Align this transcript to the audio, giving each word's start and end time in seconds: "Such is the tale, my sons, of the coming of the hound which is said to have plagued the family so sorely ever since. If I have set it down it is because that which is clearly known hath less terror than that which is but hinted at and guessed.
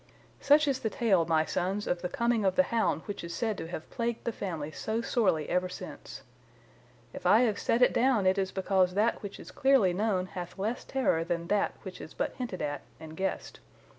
"Such 0.39 0.67
is 0.67 0.79
the 0.79 0.89
tale, 0.89 1.25
my 1.27 1.45
sons, 1.45 1.85
of 1.85 2.01
the 2.01 2.09
coming 2.09 2.43
of 2.43 2.55
the 2.55 2.63
hound 2.73 3.03
which 3.05 3.23
is 3.23 3.35
said 3.35 3.55
to 3.59 3.67
have 3.67 3.87
plagued 3.91 4.23
the 4.25 4.31
family 4.31 4.71
so 4.71 4.99
sorely 5.01 5.47
ever 5.47 5.69
since. 5.69 6.23
If 7.13 7.27
I 7.27 7.41
have 7.41 7.59
set 7.59 7.83
it 7.83 7.93
down 7.93 8.25
it 8.25 8.39
is 8.39 8.51
because 8.51 8.95
that 8.95 9.21
which 9.21 9.39
is 9.39 9.51
clearly 9.51 9.93
known 9.93 10.25
hath 10.33 10.57
less 10.57 10.83
terror 10.83 11.23
than 11.23 11.45
that 11.49 11.75
which 11.83 12.01
is 12.01 12.15
but 12.15 12.33
hinted 12.33 12.63
at 12.63 12.81
and 12.99 13.15
guessed. 13.15 13.59